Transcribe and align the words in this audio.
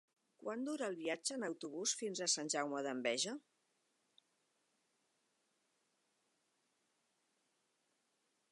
Quant 0.43 0.61
dura 0.67 0.85
el 0.91 0.95
viatge 1.01 1.35
en 1.35 1.43
autobús 1.47 1.93
fins 1.99 2.21
a 2.21 2.29
Sant 2.35 2.49
Jaume 2.53 2.81
d'Enveja? 2.87 3.35